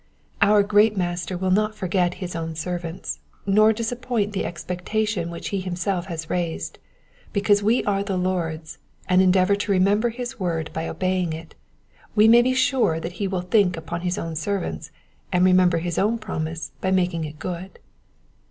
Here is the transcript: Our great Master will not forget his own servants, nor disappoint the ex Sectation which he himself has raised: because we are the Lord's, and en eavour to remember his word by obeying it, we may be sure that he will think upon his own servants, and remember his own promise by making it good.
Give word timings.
Our 0.41 0.63
great 0.63 0.97
Master 0.97 1.37
will 1.37 1.51
not 1.51 1.75
forget 1.75 2.15
his 2.15 2.35
own 2.35 2.55
servants, 2.55 3.19
nor 3.45 3.71
disappoint 3.71 4.33
the 4.33 4.45
ex 4.45 4.65
Sectation 4.65 5.29
which 5.29 5.49
he 5.49 5.59
himself 5.61 6.07
has 6.07 6.27
raised: 6.27 6.79
because 7.33 7.61
we 7.61 7.83
are 7.83 8.01
the 8.03 8.17
Lord's, 8.17 8.79
and 9.07 9.21
en 9.21 9.29
eavour 9.31 9.55
to 9.59 9.71
remember 9.71 10.09
his 10.09 10.39
word 10.39 10.71
by 10.73 10.87
obeying 10.89 11.33
it, 11.33 11.53
we 12.15 12.27
may 12.27 12.41
be 12.41 12.55
sure 12.55 12.99
that 12.99 13.11
he 13.21 13.27
will 13.27 13.41
think 13.41 13.77
upon 13.77 14.01
his 14.01 14.17
own 14.17 14.35
servants, 14.35 14.89
and 15.31 15.45
remember 15.45 15.77
his 15.77 15.99
own 15.99 16.17
promise 16.17 16.71
by 16.81 16.89
making 16.89 17.23
it 17.25 17.37
good. 17.37 17.77